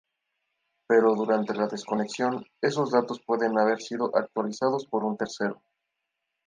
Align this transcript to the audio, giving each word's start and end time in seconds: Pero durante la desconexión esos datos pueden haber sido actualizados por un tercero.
Pero 0.87 1.13
durante 1.13 1.53
la 1.53 1.67
desconexión 1.67 2.43
esos 2.59 2.89
datos 2.89 3.21
pueden 3.23 3.59
haber 3.59 3.79
sido 3.79 4.09
actualizados 4.17 4.87
por 4.87 5.03
un 5.03 5.15
tercero. 5.15 5.61